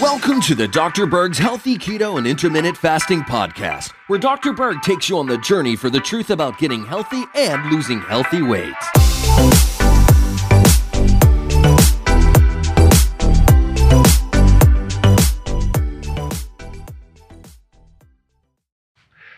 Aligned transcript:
Welcome 0.00 0.40
to 0.42 0.54
the 0.54 0.68
Dr. 0.70 1.06
Berg's 1.06 1.38
Healthy 1.38 1.76
Keto 1.76 2.18
and 2.18 2.26
Intermittent 2.26 2.76
Fasting 2.76 3.22
Podcast, 3.22 3.90
where 4.06 4.20
Dr. 4.20 4.52
Berg 4.52 4.80
takes 4.82 5.08
you 5.08 5.18
on 5.18 5.26
the 5.26 5.38
journey 5.38 5.74
for 5.74 5.90
the 5.90 5.98
truth 5.98 6.30
about 6.30 6.56
getting 6.58 6.84
healthy 6.84 7.24
and 7.34 7.68
losing 7.72 8.00
healthy 8.00 8.42
weight. 8.42 8.74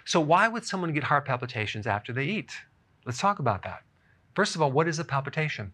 So, 0.04 0.20
why 0.20 0.46
would 0.46 0.66
someone 0.66 0.92
get 0.92 1.04
heart 1.04 1.24
palpitations 1.24 1.86
after 1.86 2.12
they 2.12 2.26
eat? 2.26 2.52
Let's 3.06 3.18
talk 3.18 3.38
about 3.38 3.62
that. 3.62 3.82
First 4.34 4.54
of 4.54 4.60
all, 4.60 4.70
what 4.70 4.88
is 4.88 4.98
a 4.98 5.04
palpitation? 5.04 5.72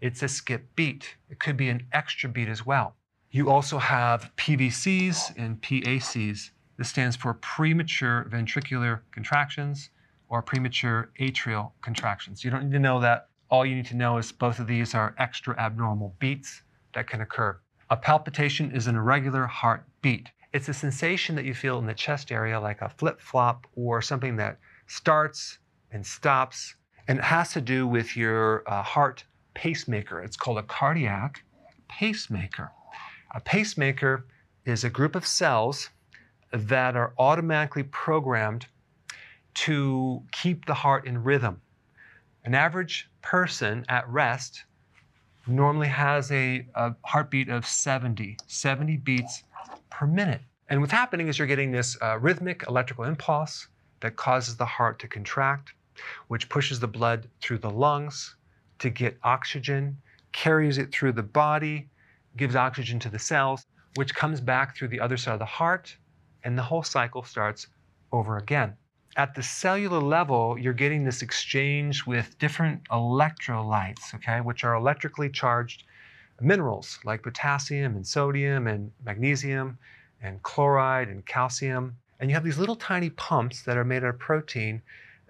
It's 0.00 0.22
a 0.22 0.28
skip 0.28 0.74
beat. 0.74 1.16
It 1.30 1.38
could 1.38 1.56
be 1.56 1.68
an 1.68 1.86
extra 1.92 2.28
beat 2.28 2.48
as 2.48 2.66
well. 2.66 2.96
You 3.30 3.48
also 3.48 3.78
have 3.78 4.30
PVCs 4.36 5.36
and 5.38 5.60
PACs. 5.62 6.50
This 6.76 6.88
stands 6.88 7.16
for 7.16 7.34
premature 7.34 8.28
ventricular 8.30 9.00
contractions 9.10 9.90
or 10.28 10.42
premature 10.42 11.10
atrial 11.20 11.72
contractions. 11.82 12.44
You 12.44 12.50
don't 12.50 12.64
need 12.64 12.72
to 12.72 12.78
know 12.78 13.00
that. 13.00 13.28
All 13.50 13.64
you 13.64 13.74
need 13.74 13.86
to 13.86 13.96
know 13.96 14.18
is 14.18 14.32
both 14.32 14.58
of 14.58 14.66
these 14.66 14.94
are 14.94 15.14
extra 15.18 15.58
abnormal 15.58 16.14
beats 16.18 16.62
that 16.94 17.06
can 17.06 17.20
occur. 17.20 17.58
A 17.90 17.96
palpitation 17.96 18.70
is 18.72 18.86
an 18.86 18.96
irregular 18.96 19.46
heartbeat. 19.46 20.30
It's 20.52 20.68
a 20.68 20.74
sensation 20.74 21.36
that 21.36 21.44
you 21.44 21.54
feel 21.54 21.78
in 21.78 21.86
the 21.86 21.94
chest 21.94 22.32
area 22.32 22.58
like 22.58 22.80
a 22.82 22.88
flip 22.88 23.20
flop 23.20 23.66
or 23.74 24.02
something 24.02 24.36
that 24.36 24.58
starts 24.86 25.58
and 25.90 26.04
stops. 26.04 26.74
And 27.08 27.18
it 27.18 27.24
has 27.24 27.52
to 27.52 27.60
do 27.60 27.86
with 27.86 28.16
your 28.16 28.62
uh, 28.66 28.82
heart 28.82 29.24
pacemaker. 29.54 30.20
It's 30.20 30.36
called 30.36 30.58
a 30.58 30.62
cardiac 30.62 31.44
pacemaker. 31.88 32.70
A 33.34 33.40
pacemaker 33.40 34.26
is 34.64 34.84
a 34.84 34.90
group 34.90 35.14
of 35.14 35.26
cells 35.26 35.90
that 36.52 36.96
are 36.96 37.14
automatically 37.18 37.82
programmed 37.82 38.66
to 39.54 40.22
keep 40.32 40.66
the 40.66 40.74
heart 40.74 41.06
in 41.06 41.22
rhythm. 41.22 41.60
An 42.44 42.54
average 42.54 43.08
person 43.22 43.84
at 43.88 44.08
rest 44.08 44.64
normally 45.46 45.88
has 45.88 46.30
a, 46.30 46.66
a, 46.74 46.94
heartbeat 47.04 47.48
of 47.48 47.66
70, 47.66 48.36
70 48.46 48.96
beats 48.98 49.42
per 49.90 50.06
minute. 50.06 50.40
And 50.68 50.80
what's 50.80 50.92
happening 50.92 51.28
is 51.28 51.38
you're 51.38 51.46
getting 51.46 51.72
this 51.72 51.96
uh, 52.00 52.18
rhythmic 52.18 52.64
electrical 52.68 53.04
impulse 53.04 53.68
that 54.00 54.16
causes 54.16 54.56
the 54.56 54.66
heart 54.66 54.98
to 55.00 55.08
contract, 55.08 55.72
which 56.28 56.48
pushes 56.48 56.80
the 56.80 56.88
blood 56.88 57.28
through 57.40 57.58
the 57.58 57.70
lungs, 57.70 58.36
to 58.82 58.90
get 58.90 59.16
oxygen, 59.22 59.96
carries 60.32 60.76
it 60.76 60.92
through 60.92 61.12
the 61.12 61.22
body, 61.22 61.88
gives 62.36 62.56
oxygen 62.56 62.98
to 62.98 63.08
the 63.08 63.18
cells, 63.18 63.64
which 63.94 64.14
comes 64.14 64.40
back 64.40 64.76
through 64.76 64.88
the 64.88 65.00
other 65.00 65.16
side 65.16 65.34
of 65.34 65.38
the 65.38 65.44
heart, 65.44 65.96
and 66.44 66.58
the 66.58 66.62
whole 66.62 66.82
cycle 66.82 67.22
starts 67.22 67.68
over 68.10 68.38
again. 68.38 68.74
At 69.16 69.34
the 69.34 69.42
cellular 69.42 70.00
level, 70.00 70.58
you're 70.58 70.72
getting 70.72 71.04
this 71.04 71.22
exchange 71.22 72.06
with 72.06 72.38
different 72.38 72.82
electrolytes, 72.88 74.14
okay, 74.16 74.40
which 74.40 74.64
are 74.64 74.74
electrically 74.74 75.30
charged 75.30 75.84
minerals 76.40 76.98
like 77.04 77.22
potassium 77.22 77.94
and 77.94 78.04
sodium 78.04 78.66
and 78.66 78.90
magnesium 79.04 79.78
and 80.22 80.42
chloride 80.42 81.08
and 81.08 81.24
calcium. 81.24 81.94
And 82.18 82.30
you 82.30 82.34
have 82.34 82.44
these 82.44 82.58
little 82.58 82.76
tiny 82.76 83.10
pumps 83.10 83.62
that 83.62 83.76
are 83.76 83.84
made 83.84 84.02
out 84.02 84.14
of 84.14 84.18
protein 84.18 84.82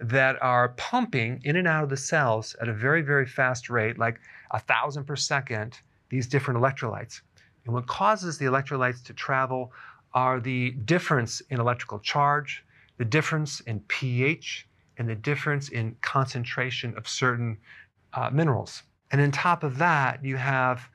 that 0.02 0.40
are 0.42 0.70
pumping 0.70 1.40
in 1.44 1.56
and 1.56 1.68
out 1.68 1.84
of 1.84 1.90
the 1.90 1.96
cells 1.96 2.56
at 2.60 2.68
a 2.68 2.72
very, 2.72 3.02
very 3.02 3.26
fast 3.26 3.70
rate, 3.70 3.98
like 3.98 4.20
a 4.50 4.58
thousand 4.58 5.04
per 5.04 5.16
second, 5.16 5.78
these 6.10 6.26
different 6.26 6.60
electrolytes. 6.60 7.20
And 7.64 7.72
what 7.72 7.86
causes 7.86 8.38
the 8.38 8.46
electrolytes 8.46 9.02
to 9.04 9.12
travel 9.12 9.72
are 10.12 10.40
the 10.40 10.72
difference 10.72 11.40
in 11.50 11.60
electrical 11.60 12.00
charge, 12.00 12.64
the 12.98 13.04
difference 13.04 13.60
in 13.60 13.80
pH, 13.88 14.68
and 14.98 15.08
the 15.08 15.14
difference 15.14 15.68
in 15.70 15.96
concentration 16.02 16.94
of 16.96 17.08
certain 17.08 17.56
uh, 18.12 18.28
minerals. 18.30 18.82
And 19.10 19.20
on 19.20 19.30
top 19.30 19.62
of 19.62 19.78
that, 19.78 20.24
you 20.24 20.36
have 20.36 20.88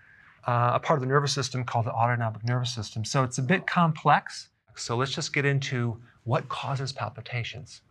uh, 0.46 0.72
a 0.76 0.80
part 0.80 0.98
of 0.98 1.02
the 1.02 1.08
nervous 1.08 1.34
system 1.34 1.64
called 1.64 1.86
the 1.86 1.94
autonomic 1.94 2.44
nervous 2.44 2.74
system. 2.74 3.06
So 3.06 3.24
it's 3.24 3.38
a 3.38 3.42
bit 3.42 3.66
complex. 3.68 4.50
So 4.76 4.96
let's 4.96 5.12
just 5.14 5.34
get 5.34 5.46
into 5.46 6.00
what 6.24 6.48
causes 6.50 6.92
palpitations. 6.92 7.82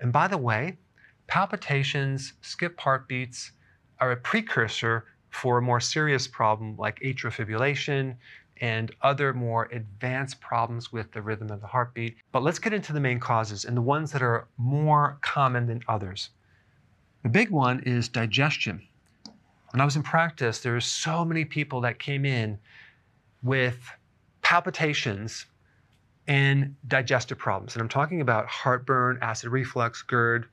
And 0.00 0.12
by 0.12 0.28
the 0.28 0.38
way, 0.38 0.78
palpitations, 1.26 2.34
skip 2.40 2.78
heartbeats 2.78 3.52
are 3.98 4.12
a 4.12 4.16
precursor 4.16 5.06
for 5.30 5.58
a 5.58 5.62
more 5.62 5.80
serious 5.80 6.26
problem 6.26 6.76
like 6.76 7.00
atrial 7.00 7.32
fibrillation 7.32 8.16
and 8.60 8.94
other 9.02 9.34
more 9.34 9.68
advanced 9.72 10.40
problems 10.40 10.92
with 10.92 11.12
the 11.12 11.20
rhythm 11.20 11.50
of 11.50 11.60
the 11.60 11.66
heartbeat. 11.66 12.16
But 12.32 12.42
let's 12.42 12.58
get 12.58 12.72
into 12.72 12.92
the 12.92 13.00
main 13.00 13.20
causes 13.20 13.64
and 13.64 13.76
the 13.76 13.82
ones 13.82 14.12
that 14.12 14.22
are 14.22 14.48
more 14.56 15.18
common 15.20 15.66
than 15.66 15.82
others. 15.88 16.30
The 17.22 17.28
big 17.28 17.50
one 17.50 17.80
is 17.80 18.08
digestion. 18.08 18.82
When 19.72 19.80
I 19.80 19.84
was 19.84 19.96
in 19.96 20.02
practice, 20.02 20.60
there 20.60 20.72
were 20.72 20.80
so 20.80 21.24
many 21.24 21.44
people 21.44 21.82
that 21.82 21.98
came 21.98 22.24
in 22.24 22.58
with 23.42 23.90
palpitations 24.42 25.46
and 26.28 26.74
digestive 26.88 27.38
problems. 27.38 27.74
And 27.74 27.82
I'm 27.82 27.88
talking 27.88 28.20
about 28.20 28.46
heartburn, 28.46 29.18
acid 29.22 29.50
reflux, 29.50 30.02
GERD, 30.02 30.46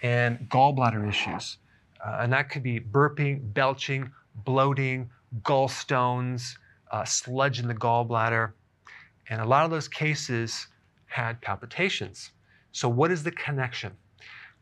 and 0.00 0.38
gallbladder 0.50 1.08
issues. 1.08 1.58
Uh, 2.04 2.18
and 2.20 2.32
that 2.32 2.50
could 2.50 2.62
be 2.62 2.80
burping, 2.80 3.52
belching, 3.54 4.10
bloating, 4.44 5.08
gallstones, 5.42 6.56
uh, 6.90 7.04
sludge 7.04 7.60
in 7.60 7.68
the 7.68 7.74
gallbladder. 7.74 8.52
And 9.30 9.40
a 9.40 9.44
lot 9.44 9.64
of 9.64 9.70
those 9.70 9.88
cases 9.88 10.66
had 11.06 11.40
palpitations. 11.40 12.32
So, 12.72 12.88
what 12.88 13.10
is 13.10 13.22
the 13.22 13.30
connection? 13.30 13.92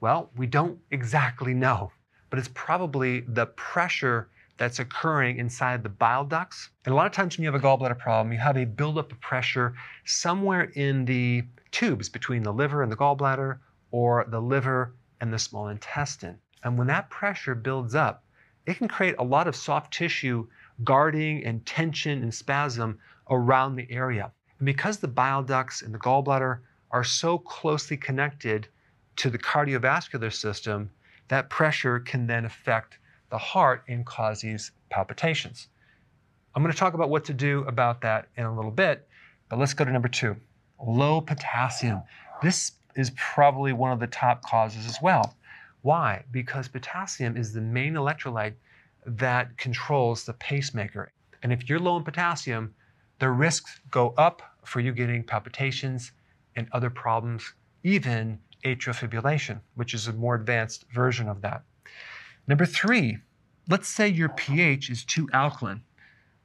Well, 0.00 0.30
we 0.36 0.46
don't 0.46 0.78
exactly 0.90 1.54
know, 1.54 1.92
but 2.28 2.38
it's 2.38 2.50
probably 2.54 3.20
the 3.20 3.46
pressure 3.46 4.28
that's 4.62 4.78
occurring 4.78 5.38
inside 5.38 5.82
the 5.82 5.88
bile 5.88 6.24
ducts. 6.24 6.70
And 6.84 6.92
a 6.92 6.96
lot 6.96 7.06
of 7.06 7.12
times 7.12 7.36
when 7.36 7.42
you 7.42 7.50
have 7.50 7.60
a 7.60 7.66
gallbladder 7.66 7.98
problem, 7.98 8.32
you 8.32 8.38
have 8.38 8.56
a 8.56 8.64
buildup 8.64 9.10
of 9.10 9.20
pressure 9.20 9.74
somewhere 10.04 10.70
in 10.76 11.04
the 11.04 11.42
tubes 11.72 12.08
between 12.08 12.44
the 12.44 12.52
liver 12.52 12.80
and 12.84 12.92
the 12.92 12.96
gallbladder 12.96 13.58
or 13.90 14.24
the 14.28 14.38
liver 14.38 14.94
and 15.20 15.32
the 15.32 15.38
small 15.40 15.66
intestine. 15.66 16.38
And 16.62 16.78
when 16.78 16.86
that 16.86 17.10
pressure 17.10 17.56
builds 17.56 17.96
up, 17.96 18.22
it 18.64 18.76
can 18.76 18.86
create 18.86 19.16
a 19.18 19.24
lot 19.24 19.48
of 19.48 19.56
soft 19.56 19.92
tissue 19.92 20.46
guarding 20.84 21.44
and 21.44 21.66
tension 21.66 22.22
and 22.22 22.32
spasm 22.32 23.00
around 23.28 23.74
the 23.74 23.90
area. 23.90 24.30
And 24.60 24.66
because 24.66 24.98
the 24.98 25.08
bile 25.08 25.42
ducts 25.42 25.82
and 25.82 25.92
the 25.92 25.98
gallbladder 25.98 26.60
are 26.92 27.02
so 27.02 27.36
closely 27.36 27.96
connected 27.96 28.68
to 29.16 29.28
the 29.28 29.38
cardiovascular 29.38 30.32
system, 30.32 30.92
that 31.26 31.50
pressure 31.50 31.98
can 31.98 32.28
then 32.28 32.44
affect 32.44 32.98
the 33.32 33.38
heart 33.38 33.82
and 33.88 34.04
cause 34.04 34.42
these 34.42 34.72
palpitations. 34.90 35.68
I'm 36.54 36.62
going 36.62 36.70
to 36.72 36.78
talk 36.78 36.92
about 36.92 37.08
what 37.08 37.24
to 37.24 37.32
do 37.32 37.64
about 37.66 38.02
that 38.02 38.28
in 38.36 38.44
a 38.44 38.54
little 38.54 38.70
bit, 38.70 39.08
but 39.48 39.58
let's 39.58 39.72
go 39.72 39.86
to 39.86 39.90
number 39.90 40.08
two 40.08 40.36
low 40.86 41.20
potassium. 41.22 42.02
This 42.42 42.72
is 42.94 43.10
probably 43.16 43.72
one 43.72 43.90
of 43.90 44.00
the 44.00 44.06
top 44.06 44.42
causes 44.42 44.84
as 44.84 44.98
well. 45.00 45.34
Why? 45.80 46.24
Because 46.30 46.68
potassium 46.68 47.38
is 47.38 47.54
the 47.54 47.62
main 47.62 47.94
electrolyte 47.94 48.54
that 49.06 49.56
controls 49.56 50.24
the 50.24 50.34
pacemaker. 50.34 51.10
And 51.42 51.54
if 51.54 51.68
you're 51.68 51.80
low 51.80 51.96
in 51.96 52.04
potassium, 52.04 52.74
the 53.18 53.30
risks 53.30 53.80
go 53.90 54.12
up 54.18 54.42
for 54.66 54.80
you 54.80 54.92
getting 54.92 55.24
palpitations 55.24 56.12
and 56.54 56.68
other 56.72 56.90
problems, 56.90 57.54
even 57.82 58.38
atrial 58.62 58.94
fibrillation, 58.94 59.60
which 59.74 59.94
is 59.94 60.08
a 60.08 60.12
more 60.12 60.34
advanced 60.34 60.84
version 60.92 61.28
of 61.30 61.40
that. 61.40 61.62
Number 62.46 62.66
three, 62.66 63.18
let's 63.68 63.88
say 63.88 64.08
your 64.08 64.28
pH 64.28 64.90
is 64.90 65.04
too 65.04 65.28
alkaline. 65.32 65.82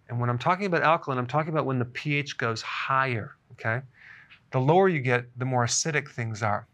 And 0.10 0.20
when 0.20 0.30
I'm 0.30 0.38
talking 0.38 0.68
about 0.68 0.84
alkaline, 0.84 1.18
I'm 1.18 1.28
talking 1.28 1.52
about 1.52 1.66
when 1.66 1.80
the 1.80 1.86
pH 1.86 2.38
goes 2.38 2.62
higher, 2.62 3.36
okay? 3.54 3.82
The 4.52 4.60
lower 4.60 4.88
you 4.88 5.00
get, 5.00 5.26
the 5.38 5.46
more 5.46 5.66
acidic 5.66 6.10
things 6.10 6.44
are. 6.44 6.68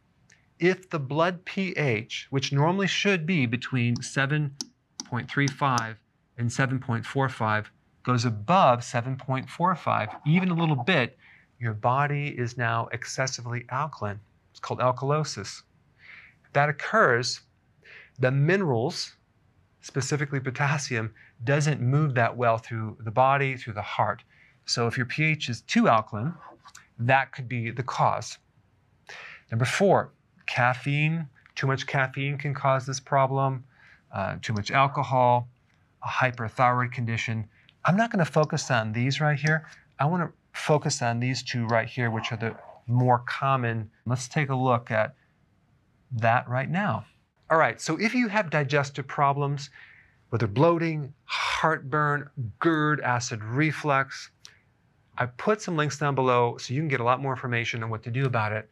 If 0.59 0.89
the 0.89 0.99
blood 0.99 1.45
pH, 1.45 2.27
which 2.29 2.51
normally 2.51 2.87
should 2.87 3.25
be 3.25 3.45
between 3.45 3.95
7.35 3.95 5.95
and 6.37 6.49
7.45, 6.49 7.65
goes 8.03 8.25
above 8.25 8.81
7.45, 8.81 10.19
even 10.27 10.49
a 10.49 10.53
little 10.53 10.75
bit, 10.75 11.17
your 11.59 11.73
body 11.73 12.35
is 12.37 12.57
now 12.57 12.89
excessively 12.91 13.65
alkaline. 13.69 14.19
It's 14.51 14.59
called 14.59 14.79
alkalosis. 14.79 15.63
That 16.51 16.69
occurs, 16.69 17.41
the 18.19 18.31
minerals, 18.31 19.13
specifically 19.81 20.39
potassium, 20.39 21.13
doesn't 21.43 21.81
move 21.81 22.15
that 22.15 22.35
well 22.37 22.57
through 22.57 22.97
the 23.01 23.11
body, 23.11 23.57
through 23.57 23.73
the 23.73 23.81
heart. 23.81 24.23
So 24.65 24.87
if 24.87 24.97
your 24.97 25.05
pH 25.05 25.49
is 25.49 25.61
too 25.61 25.87
alkaline, 25.87 26.33
that 26.99 27.31
could 27.31 27.49
be 27.49 27.71
the 27.71 27.83
cause. 27.83 28.37
Number 29.51 29.65
four, 29.65 30.11
caffeine. 30.45 31.27
Too 31.55 31.67
much 31.67 31.85
caffeine 31.85 32.37
can 32.37 32.53
cause 32.53 32.85
this 32.85 32.99
problem. 32.99 33.63
Uh, 34.11 34.37
too 34.41 34.53
much 34.53 34.71
alcohol, 34.71 35.47
a 36.03 36.07
hyperthyroid 36.07 36.91
condition. 36.91 37.47
I'm 37.85 37.97
not 37.97 38.11
going 38.11 38.23
to 38.23 38.31
focus 38.31 38.71
on 38.71 38.93
these 38.93 39.19
right 39.19 39.37
here. 39.37 39.67
I 39.99 40.05
want 40.05 40.23
to 40.23 40.59
focus 40.59 41.01
on 41.01 41.19
these 41.19 41.43
two 41.43 41.65
right 41.67 41.87
here, 41.87 42.09
which 42.09 42.31
are 42.31 42.37
the 42.37 42.55
more 42.87 43.19
common. 43.19 43.89
Let's 44.05 44.27
take 44.27 44.49
a 44.49 44.55
look 44.55 44.91
at 44.91 45.15
that 46.11 46.47
right 46.47 46.69
now. 46.69 47.05
All 47.49 47.57
right, 47.57 47.79
so 47.79 47.99
if 47.99 48.15
you 48.15 48.29
have 48.29 48.49
digestive 48.49 49.07
problems, 49.07 49.69
whether 50.29 50.47
bloating, 50.47 51.13
heartburn, 51.25 52.29
GERD, 52.59 53.01
acid 53.01 53.43
reflux, 53.43 54.31
I 55.17 55.27
put 55.27 55.61
some 55.61 55.77
links 55.77 55.99
down 55.99 56.15
below 56.15 56.57
so 56.57 56.73
you 56.73 56.81
can 56.81 56.87
get 56.87 56.99
a 56.99 57.03
lot 57.03 57.21
more 57.21 57.33
information 57.33 57.83
on 57.83 57.89
what 57.89 58.01
to 58.03 58.11
do 58.11 58.25
about 58.25 58.51
it. 58.51 58.69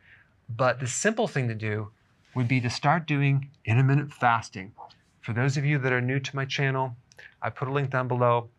But 0.50 0.80
the 0.80 0.88
simple 0.88 1.28
thing 1.28 1.48
to 1.50 1.56
do 1.56 1.92
would 2.34 2.48
be 2.48 2.62
to 2.62 2.70
start 2.70 3.06
doing 3.06 3.50
intermittent 3.66 4.14
fasting. 4.14 4.72
For 5.22 5.34
those 5.34 5.58
of 5.58 5.66
you 5.66 5.78
that 5.78 5.94
are 5.94 6.02
new 6.02 6.20
to 6.20 6.36
my 6.36 6.46
channel, 6.46 6.96
I 7.42 7.50
put 7.50 7.68
a 7.68 7.72
link 7.72 7.92
down 7.92 8.08
below. 8.08 8.50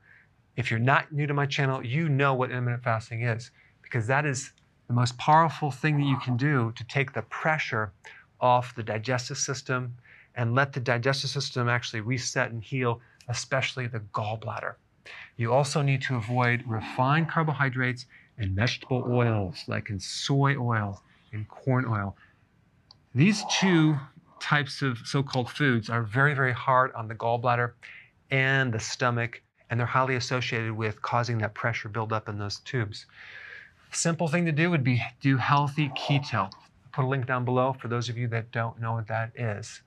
If 0.56 0.70
you're 0.70 0.78
not 0.78 1.10
new 1.10 1.26
to 1.26 1.34
my 1.34 1.46
channel, 1.46 1.84
you 1.84 2.08
know 2.08 2.34
what 2.34 2.50
intermittent 2.50 2.84
fasting 2.84 3.22
is 3.22 3.50
because 3.82 4.06
that 4.06 4.24
is 4.24 4.52
the 4.86 4.94
most 4.94 5.16
powerful 5.18 5.70
thing 5.70 5.96
that 5.98 6.06
you 6.06 6.18
can 6.18 6.36
do 6.36 6.72
to 6.76 6.84
take 6.84 7.12
the 7.12 7.22
pressure 7.22 7.92
off 8.42 8.74
the 8.74 8.82
digestive 8.82 9.38
system 9.38 9.94
and 10.34 10.54
let 10.54 10.72
the 10.72 10.80
digestive 10.80 11.30
system 11.30 11.68
actually 11.68 12.00
reset 12.00 12.50
and 12.50 12.62
heal, 12.62 13.00
especially 13.28 13.86
the 13.86 14.00
gallbladder. 14.12 14.74
You 15.36 15.52
also 15.52 15.80
need 15.82 16.02
to 16.02 16.16
avoid 16.16 16.64
refined 16.66 17.30
carbohydrates 17.30 18.06
and 18.38 18.52
vegetable 18.52 19.04
oils, 19.08 19.64
like 19.66 19.88
in 19.90 19.98
soy 20.00 20.56
oil 20.56 21.02
and 21.32 21.48
corn 21.48 21.86
oil. 21.86 22.16
These 23.14 23.44
two 23.60 23.96
types 24.40 24.82
of 24.82 24.98
so 25.04 25.22
called 25.22 25.50
foods 25.50 25.88
are 25.88 26.02
very, 26.02 26.34
very 26.34 26.52
hard 26.52 26.92
on 26.94 27.08
the 27.08 27.14
gallbladder 27.14 27.72
and 28.30 28.72
the 28.72 28.80
stomach, 28.80 29.42
and 29.70 29.78
they're 29.78 29.86
highly 29.86 30.16
associated 30.16 30.72
with 30.72 31.00
causing 31.02 31.38
that 31.38 31.54
pressure 31.54 31.88
buildup 31.88 32.28
in 32.28 32.38
those 32.38 32.60
tubes. 32.60 33.06
Simple 33.92 34.28
thing 34.28 34.46
to 34.46 34.52
do 34.52 34.70
would 34.70 34.82
be 34.82 35.02
do 35.20 35.36
healthy 35.36 35.90
keto. 35.90 36.50
Put 36.92 37.04
a 37.04 37.08
link 37.08 37.26
down 37.26 37.44
below 37.44 37.72
for 37.72 37.88
those 37.88 38.08
of 38.08 38.18
you 38.18 38.28
that 38.28 38.52
don't 38.52 38.80
know 38.80 38.92
what 38.94 39.08
that 39.08 39.32
is. 39.34 39.82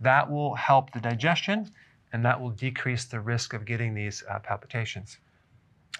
That 0.00 0.30
will 0.30 0.54
help 0.54 0.92
the 0.92 1.00
digestion 1.00 1.70
and 2.12 2.24
that 2.24 2.40
will 2.40 2.50
decrease 2.50 3.04
the 3.04 3.20
risk 3.20 3.54
of 3.54 3.64
getting 3.64 3.94
these 3.94 4.24
uh, 4.28 4.38
palpitations. 4.40 5.18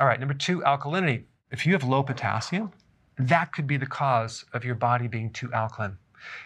All 0.00 0.06
right, 0.06 0.18
number 0.18 0.34
two, 0.34 0.60
alkalinity. 0.60 1.24
If 1.50 1.66
you 1.66 1.72
have 1.72 1.84
low 1.84 2.02
potassium, 2.02 2.72
that 3.18 3.52
could 3.52 3.66
be 3.66 3.76
the 3.76 3.86
cause 3.86 4.44
of 4.52 4.64
your 4.64 4.74
body 4.74 5.06
being 5.06 5.30
too 5.30 5.52
alkaline. 5.52 5.96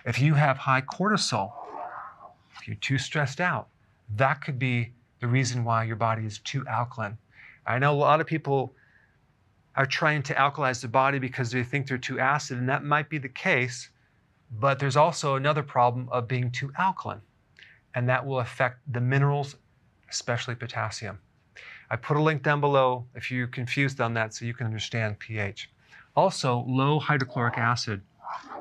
If 0.05 0.19
you 0.21 0.35
have 0.35 0.59
high 0.59 0.83
cortisol, 0.83 1.53
if 2.59 2.69
you're 2.69 2.77
too 2.77 2.99
stressed 2.99 3.41
out, 3.41 3.69
that 4.17 4.43
could 4.43 4.59
be 4.59 4.93
the 5.21 5.27
reason 5.27 5.65
why 5.65 5.85
your 5.85 5.97
body 5.97 6.27
is 6.27 6.39
too 6.39 6.67
alkaline. 6.67 7.17
I 7.67 7.79
know 7.79 7.93
a 7.93 7.97
lot 7.97 8.21
of 8.21 8.27
people 8.27 8.75
are 9.77 9.87
trying 9.87 10.23
to 10.25 10.35
alkalize 10.35 10.81
the 10.81 10.89
body 10.89 11.19
because 11.19 11.51
they 11.51 11.65
think 11.65 11.89
they're 11.89 11.99
too 11.99 12.21
acid, 12.21 12.59
and 12.59 12.69
that 12.69 12.85
might 12.85 13.09
be 13.09 13.19
the 13.19 13.29
case, 13.29 13.91
but 14.51 14.79
there's 14.79 14.97
also 14.97 15.37
another 15.37 15.63
problem 15.63 16.09
of 16.11 16.29
being 16.29 16.51
too 16.51 16.73
alkaline 16.79 17.21
and 17.95 18.09
that 18.09 18.25
will 18.27 18.41
affect 18.41 18.81
the 18.93 19.01
minerals, 19.01 19.57
especially 20.11 20.55
potassium. 20.55 21.19
I 21.91 21.97
put 21.97 22.17
a 22.17 22.23
link 22.23 22.43
down 22.43 22.61
below 22.61 23.07
if 23.15 23.31
you're 23.31 23.47
confused 23.47 24.01
on 24.01 24.15
that 24.15 24.35
so 24.35 24.45
you 24.45 24.55
can 24.55 24.67
understand 24.67 25.19
pH. 25.19 25.71
Also, 26.17 26.65
low 26.67 26.99
hydrochloric 26.99 27.59
acid, 27.59 28.01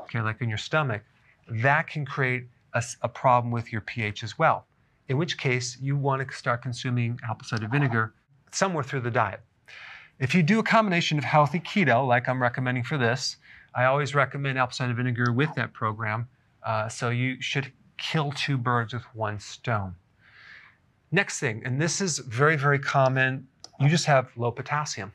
okay, 0.01 0.21
like 0.21 0.41
in 0.41 0.49
your 0.49 0.57
stomach, 0.57 1.03
that 1.47 1.87
can 1.87 2.05
create 2.05 2.47
a, 2.73 2.83
a 3.01 3.09
problem 3.09 3.51
with 3.51 3.71
your 3.71 3.81
pH 3.81 4.23
as 4.23 4.37
well, 4.37 4.65
in 5.07 5.17
which 5.17 5.37
case 5.37 5.77
you 5.81 5.95
want 5.95 6.27
to 6.27 6.35
start 6.35 6.61
consuming 6.61 7.19
apple 7.27 7.45
cider 7.45 7.67
vinegar 7.67 8.13
somewhere 8.51 8.83
through 8.83 9.01
the 9.01 9.11
diet. 9.11 9.41
If 10.19 10.35
you 10.35 10.43
do 10.43 10.59
a 10.59 10.63
combination 10.63 11.17
of 11.17 11.23
healthy 11.23 11.59
keto, 11.59 12.07
like 12.07 12.29
I'm 12.29 12.41
recommending 12.41 12.83
for 12.83 12.97
this, 12.97 13.37
I 13.75 13.85
always 13.85 14.13
recommend 14.13 14.57
apple 14.57 14.73
cider 14.73 14.93
vinegar 14.93 15.31
with 15.31 15.53
that 15.55 15.73
program. 15.73 16.27
Uh, 16.63 16.87
so 16.87 17.09
you 17.09 17.41
should 17.41 17.71
kill 17.97 18.31
two 18.31 18.57
birds 18.57 18.93
with 18.93 19.03
one 19.13 19.39
stone. 19.39 19.95
Next 21.11 21.39
thing, 21.39 21.61
and 21.65 21.81
this 21.81 22.01
is 22.01 22.19
very, 22.19 22.55
very 22.55 22.79
common, 22.79 23.47
you 23.79 23.89
just 23.89 24.05
have 24.05 24.31
low 24.35 24.51
potassium. 24.51 25.11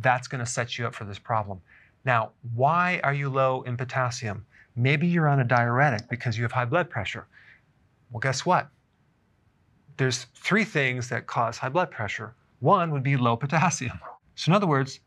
That's 0.00 0.26
going 0.26 0.44
to 0.44 0.50
set 0.50 0.78
you 0.78 0.86
up 0.86 0.94
for 0.94 1.04
this 1.04 1.18
problem. 1.18 1.60
Now, 2.04 2.32
why 2.54 3.00
are 3.04 3.14
you 3.14 3.28
low 3.28 3.62
in 3.62 3.76
potassium? 3.76 4.44
Maybe 4.74 5.06
you're 5.06 5.28
on 5.28 5.40
a 5.40 5.44
diuretic 5.44 6.08
because 6.08 6.36
you 6.36 6.42
have 6.42 6.52
high 6.52 6.64
blood 6.64 6.90
pressure. 6.90 7.26
Well, 8.10 8.20
guess 8.20 8.44
what? 8.44 8.68
There's 9.96 10.26
three 10.34 10.64
things 10.64 11.08
that 11.10 11.26
cause 11.26 11.58
high 11.58 11.68
blood 11.68 11.90
pressure. 11.90 12.34
One 12.60 12.90
would 12.90 13.02
be 13.02 13.16
low 13.16 13.36
potassium. 13.36 14.00
So, 14.34 14.50
in 14.50 14.56
other 14.56 14.66
words, 14.66 15.00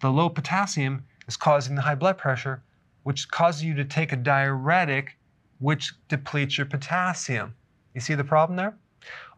the 0.00 0.10
low 0.10 0.28
potassium 0.28 1.04
is 1.26 1.36
causing 1.36 1.74
the 1.74 1.82
high 1.82 1.94
blood 1.94 2.18
pressure, 2.18 2.62
which 3.02 3.28
causes 3.28 3.64
you 3.64 3.74
to 3.74 3.84
take 3.84 4.12
a 4.12 4.16
diuretic 4.16 5.16
which 5.58 5.92
depletes 6.08 6.58
your 6.58 6.66
potassium. 6.66 7.54
You 7.94 8.00
see 8.00 8.14
the 8.14 8.24
problem 8.24 8.56
there? 8.56 8.76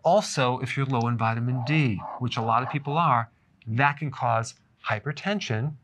Also, 0.02 0.58
if 0.60 0.76
you're 0.76 0.86
low 0.86 1.08
in 1.08 1.18
vitamin 1.18 1.62
D, 1.66 2.00
which 2.18 2.36
a 2.36 2.42
lot 2.42 2.62
of 2.62 2.70
people 2.70 2.96
are, 2.96 3.30
that 3.66 3.98
can 3.98 4.10
cause 4.10 4.54
hypertension 4.86 5.74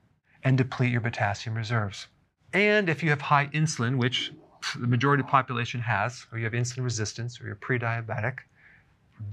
and 0.42 0.56
deplete 0.56 0.92
your 0.92 1.00
potassium 1.00 1.54
reserves. 1.54 2.06
And 2.52 2.88
if 2.88 3.02
you 3.02 3.10
have 3.10 3.20
high 3.20 3.46
insulin, 3.48 3.96
which 3.96 4.32
the 4.78 4.86
majority 4.86 5.20
of 5.20 5.26
the 5.26 5.30
population 5.30 5.80
has, 5.80 6.26
or 6.32 6.38
you 6.38 6.44
have 6.44 6.52
insulin 6.52 6.84
resistance, 6.84 7.40
or 7.40 7.46
you're 7.46 7.54
pre-diabetic, 7.54 8.38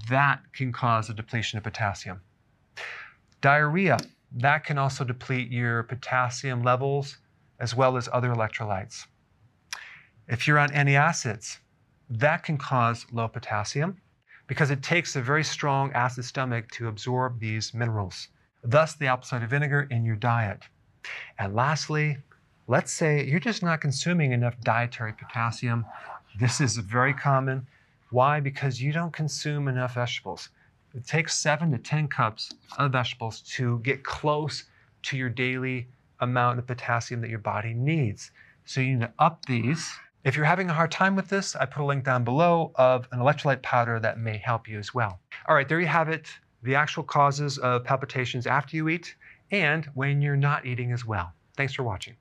that 0.09 0.41
can 0.53 0.71
cause 0.71 1.09
a 1.09 1.13
depletion 1.13 1.57
of 1.57 1.63
potassium. 1.63 2.21
Diarrhea, 3.41 3.97
that 4.31 4.63
can 4.65 4.77
also 4.77 5.03
deplete 5.03 5.51
your 5.51 5.83
potassium 5.83 6.63
levels 6.63 7.17
as 7.59 7.75
well 7.75 7.97
as 7.97 8.09
other 8.11 8.29
electrolytes. 8.29 9.05
If 10.27 10.47
you're 10.47 10.59
on 10.59 10.69
antacids, 10.69 11.57
that 12.09 12.43
can 12.43 12.57
cause 12.57 13.05
low 13.11 13.27
potassium 13.27 13.97
because 14.47 14.71
it 14.71 14.83
takes 14.83 15.15
a 15.15 15.21
very 15.21 15.43
strong 15.43 15.91
acid 15.93 16.25
stomach 16.25 16.69
to 16.71 16.87
absorb 16.87 17.39
these 17.39 17.73
minerals. 17.73 18.29
Thus, 18.63 18.95
the 18.95 19.07
apple 19.07 19.25
cider 19.25 19.47
vinegar 19.47 19.87
in 19.89 20.05
your 20.05 20.15
diet. 20.15 20.63
And 21.39 21.55
lastly, 21.55 22.17
let's 22.67 22.91
say 22.91 23.25
you're 23.25 23.39
just 23.39 23.63
not 23.63 23.81
consuming 23.81 24.31
enough 24.31 24.59
dietary 24.61 25.13
potassium. 25.13 25.85
This 26.39 26.59
is 26.61 26.77
very 26.77 27.13
common. 27.13 27.67
Why? 28.09 28.39
Because 28.39 28.81
you 28.81 28.91
don't 28.91 29.13
consume 29.13 29.67
enough 29.67 29.95
vegetables. 29.95 30.49
It 30.97 31.07
takes 31.07 31.35
seven 31.35 31.71
to 31.71 31.77
10 31.77 32.07
cups 32.07 32.53
of 32.77 32.91
vegetables 32.91 33.41
to 33.55 33.79
get 33.79 34.03
close 34.03 34.65
to 35.03 35.17
your 35.17 35.29
daily 35.29 35.87
amount 36.19 36.59
of 36.59 36.67
potassium 36.67 37.21
that 37.21 37.29
your 37.29 37.39
body 37.39 37.73
needs. 37.73 38.31
So 38.65 38.81
you 38.81 38.95
need 38.95 39.01
to 39.01 39.13
up 39.19 39.45
these 39.45 39.89
if 40.27 40.35
you're 40.35 40.45
having 40.45 40.69
a 40.69 40.73
hard 40.73 40.91
time 40.91 41.15
with 41.15 41.29
this, 41.29 41.55
I 41.55 41.65
put 41.65 41.81
a 41.81 41.85
link 41.85 42.03
down 42.03 42.25
below 42.25 42.73
of 42.75 43.07
an 43.13 43.19
electrolyte 43.19 43.61
powder 43.61 43.97
that 44.01 44.19
may 44.19 44.37
help 44.37 44.67
you 44.67 44.77
as 44.77 44.93
well. 44.93 45.21
All 45.47 45.55
right, 45.55 45.69
there 45.69 45.79
you 45.79 45.87
have 45.87 46.09
it, 46.09 46.27
the 46.63 46.75
actual 46.75 47.03
causes 47.03 47.57
of 47.59 47.85
palpitations 47.85 48.45
after 48.45 48.75
you 48.75 48.89
eat 48.89 49.15
and 49.51 49.85
when 49.93 50.21
you're 50.21 50.35
not 50.35 50.65
eating 50.65 50.91
as 50.91 51.05
well. 51.05 51.31
Thanks 51.55 51.73
for 51.73 51.83
watching. 51.83 52.15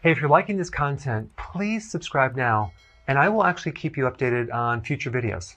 Hey, 0.00 0.12
if 0.12 0.18
you're 0.18 0.30
liking 0.30 0.56
this 0.56 0.70
content, 0.70 1.30
please 1.36 1.90
subscribe 1.90 2.36
now, 2.36 2.72
and 3.06 3.18
I 3.18 3.28
will 3.28 3.44
actually 3.44 3.72
keep 3.72 3.98
you 3.98 4.04
updated 4.04 4.50
on 4.50 4.80
future 4.80 5.10
videos. 5.10 5.56